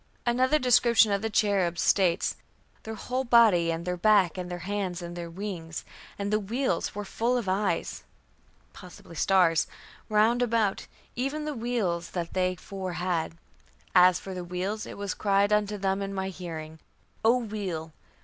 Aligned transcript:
"Another 0.25 0.57
description 0.57 1.11
of 1.11 1.21
the 1.21 1.29
cherubs 1.29 1.79
states: 1.83 2.35
"Their 2.81 2.95
whole 2.95 3.23
body, 3.23 3.69
and 3.69 3.85
their 3.85 3.97
backs, 3.97 4.39
and 4.39 4.49
their 4.49 4.57
hands, 4.65 4.99
and 5.03 5.15
their 5.15 5.29
wings, 5.29 5.85
and 6.17 6.33
the 6.33 6.39
wheels, 6.39 6.95
were 6.95 7.05
full 7.05 7.37
of 7.37 7.47
eyes(? 7.47 8.03
stars) 9.13 9.67
round 10.09 10.41
about, 10.41 10.87
even 11.15 11.45
the 11.45 11.53
wheels 11.53 12.09
that 12.17 12.33
they 12.33 12.55
four 12.55 12.93
had. 12.93 13.37
As 13.93 14.19
for 14.19 14.33
the 14.33 14.43
wheels, 14.43 14.87
it 14.87 14.97
was 14.97 15.13
cried 15.13 15.53
unto 15.53 15.77
them 15.77 16.01
in 16.01 16.15
my 16.15 16.29
hearing, 16.29 16.79
O 17.23 17.37
wheel!" 17.37 17.93